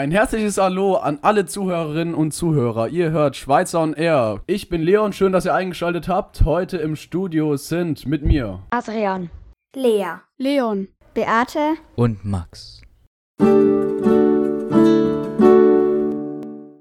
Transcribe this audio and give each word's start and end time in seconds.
Ein 0.00 0.12
herzliches 0.12 0.56
Hallo 0.56 0.94
an 0.94 1.18
alle 1.20 1.44
Zuhörerinnen 1.44 2.14
und 2.14 2.32
Zuhörer. 2.32 2.88
Ihr 2.88 3.10
hört 3.10 3.36
Schweizer 3.36 3.80
on 3.80 3.92
Air. 3.92 4.40
Ich 4.46 4.70
bin 4.70 4.80
Leon, 4.80 5.12
schön, 5.12 5.30
dass 5.30 5.44
ihr 5.44 5.52
eingeschaltet 5.52 6.08
habt. 6.08 6.44
Heute 6.46 6.78
im 6.78 6.96
Studio 6.96 7.56
sind 7.58 8.06
mit 8.06 8.24
mir 8.24 8.60
Adrian, 8.70 9.28
Lea, 9.76 10.14
Leon, 10.36 10.88
Beate 11.14 11.76
und 11.94 12.24
Max. 12.24 12.80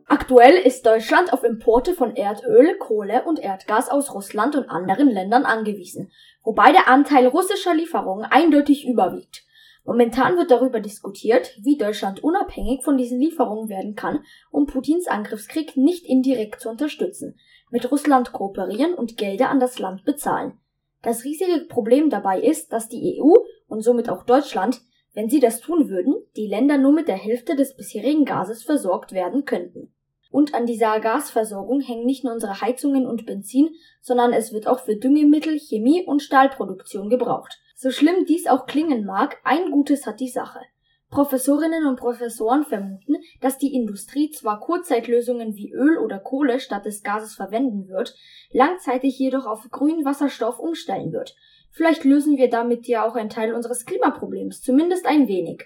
Aktuell 0.08 0.56
ist 0.66 0.88
Deutschland 0.88 1.32
auf 1.32 1.44
Importe 1.44 1.94
von 1.94 2.16
Erdöl, 2.16 2.80
Kohle 2.80 3.26
und 3.26 3.38
Erdgas 3.38 3.90
aus 3.90 4.16
Russland 4.16 4.56
und 4.56 4.72
anderen 4.72 5.08
Ländern 5.08 5.46
angewiesen, 5.46 6.12
wobei 6.44 6.72
der 6.72 6.88
Anteil 6.88 7.28
russischer 7.28 7.76
Lieferungen 7.76 8.26
eindeutig 8.26 8.88
überwiegt. 8.88 9.44
Momentan 9.84 10.38
wird 10.38 10.50
darüber 10.50 10.80
diskutiert, 10.80 11.56
wie 11.62 11.78
Deutschland 11.78 12.24
unabhängig 12.24 12.84
von 12.84 12.98
diesen 12.98 13.20
Lieferungen 13.20 13.70
werden 13.70 13.94
kann, 13.94 14.24
um 14.50 14.66
Putins 14.66 15.08
Angriffskrieg 15.08 15.78
nicht 15.78 16.08
indirekt 16.08 16.60
zu 16.60 16.70
unterstützen, 16.70 17.40
mit 17.70 17.92
Russland 17.92 18.32
kooperieren 18.32 18.96
und 18.96 19.16
Gelder 19.16 19.52
an 19.52 19.60
das 19.60 19.78
Land 19.78 20.06
bezahlen. 20.06 20.60
Das 21.02 21.24
riesige 21.24 21.66
Problem 21.66 22.10
dabei 22.10 22.42
ist, 22.42 22.74
dass 22.74 22.90
die 22.90 23.20
EU 23.22 23.34
und 23.68 23.82
somit 23.82 24.10
auch 24.10 24.24
Deutschland, 24.24 24.82
wenn 25.14 25.30
sie 25.30 25.40
das 25.40 25.62
tun 25.62 25.90
würden, 25.90 26.16
die 26.36 26.48
Länder 26.48 26.78
nur 26.78 26.92
mit 26.92 27.08
der 27.08 27.16
Hälfte 27.16 27.56
des 27.56 27.76
bisherigen 27.76 28.26
Gases 28.26 28.64
versorgt 28.64 29.12
werden 29.12 29.46
könnten. 29.46 29.94
Und 30.32 30.54
an 30.54 30.66
dieser 30.66 31.00
Gasversorgung 31.00 31.82
hängen 31.82 32.06
nicht 32.06 32.24
nur 32.24 32.34
unsere 32.34 32.62
Heizungen 32.62 33.08
und 33.08 33.26
Benzin, 33.26 33.70
sondern 34.02 34.32
es 34.32 34.54
wird 34.54 34.68
auch 34.68 34.80
für 34.80 34.96
Düngemittel, 34.96 35.58
Chemie 35.58 36.06
und 36.06 36.22
Stahlproduktion 36.22 37.10
gebraucht. 37.10 37.58
So 37.76 37.90
schlimm 37.90 38.26
dies 38.28 38.46
auch 38.46 38.66
klingen 38.66 39.06
mag, 39.06 39.38
ein 39.44 39.72
Gutes 39.72 40.06
hat 40.06 40.20
die 40.20 40.30
Sache. 40.30 40.60
Professorinnen 41.10 41.88
und 41.88 42.00
Professoren 42.00 42.66
vermuten, 42.66 43.16
dass 43.42 43.58
die 43.58 43.74
Industrie 43.74 44.30
zwar 44.30 44.60
Kurzzeitlösungen 44.60 45.56
wie 45.56 45.72
Öl 45.72 45.98
oder 45.98 46.20
Kohle 46.20 46.60
statt 46.60 46.86
des 46.86 47.02
Gases 47.02 47.34
verwenden 47.34 47.88
wird, 47.88 48.16
langzeitig 48.52 49.18
jedoch 49.18 49.48
auf 49.48 49.68
grünen 49.72 50.06
Wasserstoff 50.06 50.60
umstellen 50.60 51.12
wird. 51.12 51.36
Vielleicht 51.72 52.04
lösen 52.04 52.38
wir 52.38 52.50
damit 52.50 52.88
ja 52.88 53.08
auch 53.08 53.16
einen 53.16 53.30
Teil 53.30 53.54
unseres 53.54 53.86
Klimaproblems, 53.86 54.62
zumindest 54.62 55.08
ein 55.08 55.28
wenig. 55.28 55.66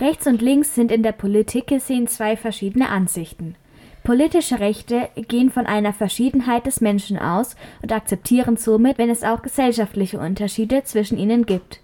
Rechts 0.00 0.26
und 0.26 0.42
links 0.42 0.74
sind 0.74 0.90
in 0.90 1.04
der 1.04 1.12
Politik 1.12 1.68
gesehen 1.68 2.08
zwei 2.08 2.36
verschiedene 2.36 2.88
Ansichten. 2.88 3.56
Politische 4.06 4.60
Rechte 4.60 5.08
gehen 5.16 5.50
von 5.50 5.66
einer 5.66 5.92
Verschiedenheit 5.92 6.64
des 6.66 6.80
Menschen 6.80 7.18
aus 7.18 7.56
und 7.82 7.90
akzeptieren 7.90 8.56
somit, 8.56 8.98
wenn 8.98 9.10
es 9.10 9.24
auch 9.24 9.42
gesellschaftliche 9.42 10.20
Unterschiede 10.20 10.84
zwischen 10.84 11.18
ihnen 11.18 11.44
gibt. 11.44 11.80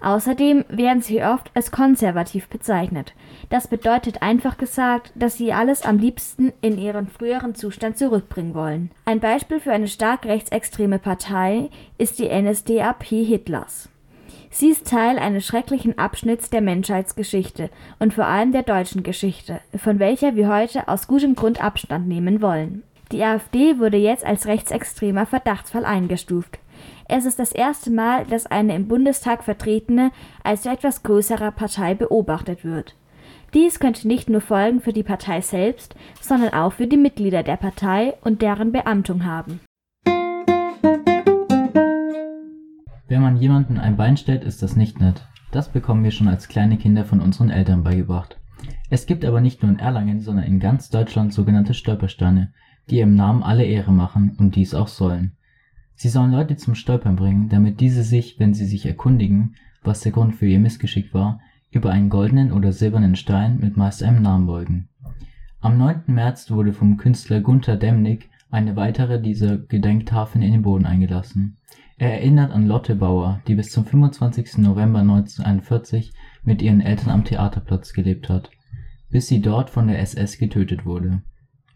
Außerdem 0.00 0.64
werden 0.68 1.00
sie 1.00 1.22
oft 1.22 1.48
als 1.54 1.70
konservativ 1.70 2.48
bezeichnet. 2.48 3.14
Das 3.50 3.68
bedeutet 3.68 4.20
einfach 4.20 4.58
gesagt, 4.58 5.12
dass 5.14 5.36
sie 5.36 5.52
alles 5.52 5.82
am 5.82 5.98
liebsten 5.98 6.52
in 6.60 6.76
ihren 6.76 7.06
früheren 7.06 7.54
Zustand 7.54 7.96
zurückbringen 7.96 8.54
wollen. 8.54 8.90
Ein 9.04 9.20
Beispiel 9.20 9.60
für 9.60 9.70
eine 9.70 9.86
stark 9.86 10.24
rechtsextreme 10.24 10.98
Partei 10.98 11.70
ist 11.98 12.18
die 12.18 12.30
NSDAP 12.30 13.04
Hitlers. 13.04 13.88
Sie 14.52 14.68
ist 14.68 14.88
Teil 14.88 15.18
eines 15.18 15.46
schrecklichen 15.46 15.96
Abschnitts 15.96 16.50
der 16.50 16.60
Menschheitsgeschichte 16.60 17.70
und 18.00 18.12
vor 18.12 18.26
allem 18.26 18.50
der 18.50 18.64
deutschen 18.64 19.04
Geschichte, 19.04 19.60
von 19.76 20.00
welcher 20.00 20.34
wir 20.34 20.52
heute 20.52 20.88
aus 20.88 21.06
gutem 21.06 21.36
Grund 21.36 21.62
Abstand 21.62 22.08
nehmen 22.08 22.42
wollen. 22.42 22.82
Die 23.12 23.22
AfD 23.22 23.78
wurde 23.78 23.96
jetzt 23.96 24.24
als 24.24 24.46
rechtsextremer 24.46 25.26
Verdachtsfall 25.26 25.84
eingestuft. 25.84 26.58
Es 27.08 27.26
ist 27.26 27.38
das 27.38 27.52
erste 27.52 27.90
Mal, 27.90 28.24
dass 28.26 28.46
eine 28.46 28.74
im 28.74 28.88
Bundestag 28.88 29.44
vertretene, 29.44 30.10
als 30.42 30.66
etwas 30.66 31.04
größerer 31.04 31.52
Partei 31.52 31.94
beobachtet 31.94 32.64
wird. 32.64 32.94
Dies 33.54 33.80
könnte 33.80 34.06
nicht 34.06 34.28
nur 34.28 34.40
Folgen 34.40 34.80
für 34.80 34.92
die 34.92 35.02
Partei 35.02 35.40
selbst, 35.40 35.94
sondern 36.20 36.52
auch 36.52 36.72
für 36.72 36.86
die 36.86 36.96
Mitglieder 36.96 37.42
der 37.42 37.56
Partei 37.56 38.14
und 38.22 38.42
deren 38.42 38.72
Beamtung 38.72 39.24
haben. 39.24 39.60
Wenn 43.10 43.22
man 43.22 43.38
jemandem 43.38 43.80
ein 43.80 43.96
Bein 43.96 44.16
stellt, 44.16 44.44
ist 44.44 44.62
das 44.62 44.76
nicht 44.76 45.00
nett. 45.00 45.26
Das 45.50 45.68
bekommen 45.68 46.04
wir 46.04 46.12
schon 46.12 46.28
als 46.28 46.46
kleine 46.46 46.76
Kinder 46.76 47.04
von 47.04 47.20
unseren 47.20 47.50
Eltern 47.50 47.82
beigebracht. 47.82 48.38
Es 48.88 49.04
gibt 49.04 49.24
aber 49.24 49.40
nicht 49.40 49.64
nur 49.64 49.72
in 49.72 49.80
Erlangen, 49.80 50.20
sondern 50.20 50.44
in 50.44 50.60
ganz 50.60 50.90
Deutschland 50.90 51.32
sogenannte 51.32 51.74
Stolpersteine, 51.74 52.52
die 52.88 52.98
ihrem 52.98 53.16
Namen 53.16 53.42
alle 53.42 53.64
Ehre 53.64 53.90
machen 53.90 54.36
und 54.38 54.54
dies 54.54 54.74
auch 54.74 54.86
sollen. 54.86 55.32
Sie 55.96 56.08
sollen 56.08 56.30
Leute 56.30 56.54
zum 56.54 56.76
Stolpern 56.76 57.16
bringen, 57.16 57.48
damit 57.48 57.80
diese 57.80 58.04
sich, 58.04 58.38
wenn 58.38 58.54
sie 58.54 58.64
sich 58.64 58.86
erkundigen, 58.86 59.56
was 59.82 60.02
der 60.02 60.12
Grund 60.12 60.36
für 60.36 60.46
ihr 60.46 60.60
Missgeschick 60.60 61.12
war, 61.12 61.40
über 61.72 61.90
einen 61.90 62.10
goldenen 62.10 62.52
oder 62.52 62.72
silbernen 62.72 63.16
Stein 63.16 63.58
mit 63.58 63.76
meist 63.76 64.04
einem 64.04 64.22
Namen 64.22 64.46
beugen. 64.46 64.88
Am 65.60 65.76
9. 65.76 66.02
März 66.06 66.48
wurde 66.52 66.72
vom 66.72 66.96
Künstler 66.96 67.40
Gunther 67.40 67.76
Demnig 67.76 68.30
eine 68.52 68.76
weitere 68.76 69.20
dieser 69.20 69.58
Gedenktafeln 69.58 70.42
in 70.42 70.52
den 70.52 70.62
Boden 70.62 70.86
eingelassen. 70.86 71.56
Er 72.00 72.14
erinnert 72.14 72.50
an 72.50 72.66
Lotte 72.66 72.96
Bauer, 72.96 73.42
die 73.46 73.54
bis 73.54 73.72
zum 73.72 73.84
25. 73.84 74.56
November 74.56 75.00
1941 75.00 76.14
mit 76.42 76.62
ihren 76.62 76.80
Eltern 76.80 77.10
am 77.10 77.24
Theaterplatz 77.26 77.92
gelebt 77.92 78.30
hat, 78.30 78.50
bis 79.10 79.26
sie 79.26 79.42
dort 79.42 79.68
von 79.68 79.86
der 79.86 79.98
SS 79.98 80.38
getötet 80.38 80.86
wurde. 80.86 81.20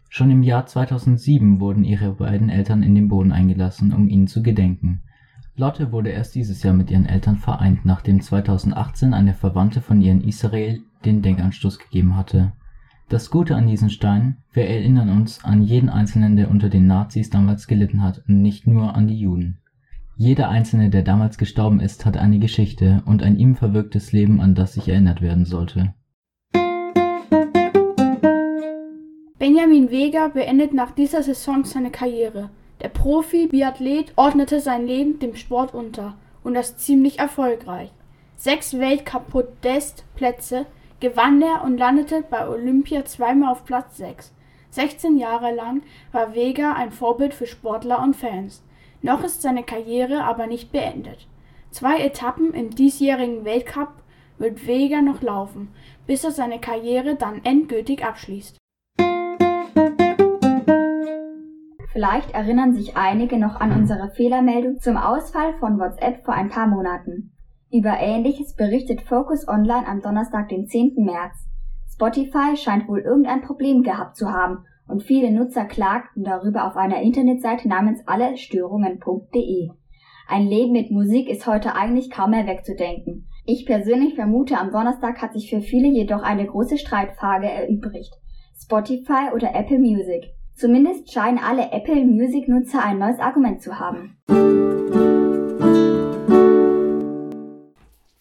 Schon 0.08 0.30
im 0.30 0.42
Jahr 0.42 0.64
2007 0.64 1.60
wurden 1.60 1.84
ihre 1.84 2.14
beiden 2.14 2.48
Eltern 2.48 2.82
in 2.82 2.94
den 2.94 3.08
Boden 3.08 3.32
eingelassen, 3.32 3.92
um 3.92 4.08
ihnen 4.08 4.26
zu 4.26 4.42
gedenken. 4.42 5.02
Lotte 5.56 5.92
wurde 5.92 6.08
erst 6.08 6.34
dieses 6.34 6.62
Jahr 6.62 6.72
mit 6.72 6.90
ihren 6.90 7.04
Eltern 7.04 7.36
vereint, 7.36 7.84
nachdem 7.84 8.22
2018 8.22 9.12
eine 9.12 9.34
Verwandte 9.34 9.82
von 9.82 10.00
ihr 10.00 10.12
in 10.12 10.22
Israel 10.22 10.80
den 11.04 11.20
Denkanstoß 11.20 11.78
gegeben 11.78 12.16
hatte. 12.16 12.52
Das 13.10 13.28
Gute 13.28 13.56
an 13.56 13.66
diesen 13.66 13.90
Steinen, 13.90 14.38
wir 14.54 14.66
erinnern 14.66 15.10
uns 15.10 15.44
an 15.44 15.62
jeden 15.62 15.90
Einzelnen, 15.90 16.36
der 16.36 16.50
unter 16.50 16.70
den 16.70 16.86
Nazis 16.86 17.28
damals 17.28 17.66
gelitten 17.66 18.02
hat 18.02 18.22
und 18.26 18.40
nicht 18.40 18.66
nur 18.66 18.94
an 18.94 19.06
die 19.06 19.18
Juden 19.18 19.58
jeder 20.16 20.48
Einzelne, 20.48 20.90
der 20.90 21.02
damals 21.02 21.38
gestorben 21.38 21.80
ist, 21.80 22.06
hat 22.06 22.16
eine 22.16 22.38
Geschichte 22.38 23.02
und 23.04 23.22
ein 23.22 23.36
ihm 23.38 23.56
verwirktes 23.56 24.12
Leben, 24.12 24.40
an 24.40 24.54
das 24.54 24.74
sich 24.74 24.88
erinnert 24.88 25.20
werden 25.20 25.44
sollte. 25.44 25.94
Benjamin 29.38 29.90
Vega 29.90 30.28
beendet 30.28 30.72
nach 30.72 30.92
dieser 30.92 31.22
Saison 31.22 31.64
seine 31.64 31.90
Karriere. 31.90 32.50
Der 32.80 32.88
Profi-Biathlet 32.88 34.12
ordnete 34.16 34.60
sein 34.60 34.86
Leben 34.86 35.18
dem 35.18 35.34
Sport 35.34 35.74
unter 35.74 36.14
und 36.44 36.54
das 36.54 36.76
ziemlich 36.76 37.18
erfolgreich. 37.18 37.90
Sechs 38.36 38.78
Weltcup-Podestplätze 38.78 40.66
gewann 41.00 41.42
er 41.42 41.64
und 41.64 41.76
landete 41.76 42.22
bei 42.30 42.48
Olympia 42.48 43.04
zweimal 43.04 43.50
auf 43.52 43.64
Platz 43.64 43.96
6. 43.96 44.32
16 44.70 45.18
Jahre 45.18 45.54
lang 45.54 45.82
war 46.12 46.34
Vega 46.34 46.72
ein 46.72 46.90
Vorbild 46.90 47.34
für 47.34 47.46
Sportler 47.46 48.02
und 48.02 48.16
Fans. 48.16 48.62
Noch 49.04 49.22
ist 49.22 49.42
seine 49.42 49.64
Karriere 49.64 50.24
aber 50.24 50.46
nicht 50.46 50.72
beendet. 50.72 51.28
Zwei 51.70 52.00
Etappen 52.00 52.54
im 52.54 52.70
diesjährigen 52.70 53.44
Weltcup 53.44 53.92
wird 54.38 54.66
Vega 54.66 55.02
noch 55.02 55.20
laufen, 55.20 55.68
bis 56.06 56.24
er 56.24 56.30
seine 56.30 56.58
Karriere 56.58 57.14
dann 57.14 57.44
endgültig 57.44 58.02
abschließt. 58.02 58.56
Vielleicht 61.92 62.30
erinnern 62.30 62.72
sich 62.72 62.96
einige 62.96 63.36
noch 63.38 63.60
an 63.60 63.72
unsere 63.72 64.10
Fehlermeldung 64.12 64.80
zum 64.80 64.96
Ausfall 64.96 65.52
von 65.58 65.78
WhatsApp 65.78 66.24
vor 66.24 66.32
ein 66.32 66.48
paar 66.48 66.66
Monaten. 66.66 67.36
Über 67.70 67.98
Ähnliches 67.98 68.56
berichtet 68.56 69.02
Focus 69.02 69.46
Online 69.46 69.86
am 69.86 70.00
Donnerstag, 70.00 70.48
den 70.48 70.66
10. 70.66 70.94
März. 70.96 71.44
Spotify 71.92 72.56
scheint 72.56 72.88
wohl 72.88 73.00
irgendein 73.00 73.42
Problem 73.42 73.82
gehabt 73.82 74.16
zu 74.16 74.32
haben 74.32 74.64
und 74.86 75.02
viele 75.02 75.30
Nutzer 75.30 75.64
klagten 75.64 76.24
darüber 76.24 76.66
auf 76.66 76.76
einer 76.76 77.00
Internetseite 77.02 77.68
namens 77.68 78.06
allestörungen.de. 78.06 79.70
Ein 80.28 80.46
Leben 80.46 80.72
mit 80.72 80.90
Musik 80.90 81.28
ist 81.28 81.46
heute 81.46 81.74
eigentlich 81.74 82.10
kaum 82.10 82.30
mehr 82.30 82.46
wegzudenken. 82.46 83.28
Ich 83.46 83.66
persönlich 83.66 84.14
vermute, 84.14 84.58
am 84.58 84.70
Donnerstag 84.70 85.20
hat 85.20 85.34
sich 85.34 85.50
für 85.50 85.60
viele 85.60 85.88
jedoch 85.88 86.22
eine 86.22 86.46
große 86.46 86.78
Streitfrage 86.78 87.46
erübrigt. 87.46 88.14
Spotify 88.58 89.34
oder 89.34 89.54
Apple 89.54 89.78
Music. 89.78 90.24
Zumindest 90.54 91.12
scheinen 91.12 91.38
alle 91.38 91.72
Apple 91.72 92.06
Music 92.06 92.48
Nutzer 92.48 92.82
ein 92.82 92.98
neues 92.98 93.18
Argument 93.18 93.60
zu 93.60 93.78
haben. 93.78 94.16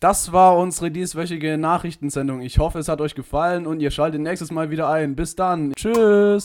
Das 0.04 0.34
war 0.34 0.58
unsere 0.58 0.92
dieswöchige 0.92 1.58
Nachrichtensendung. 1.58 2.42
Ich 2.42 2.60
hoffe, 2.60 2.78
es 2.78 2.90
hat 2.90 3.00
euch 3.00 3.16
gefallen 3.16 3.66
und 3.66 3.80
ihr 3.80 3.90
schaltet 3.90 4.20
nächstes 4.20 4.52
Mal 4.52 4.70
wieder 4.70 4.90
ein. 4.90 5.16
Bis 5.16 5.38
dann. 5.38 5.72
Tschüss. 5.78 6.44